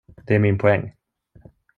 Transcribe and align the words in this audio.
Det 0.27 0.35
är 0.35 0.39
min 0.39 0.57
poäng. 0.57 0.93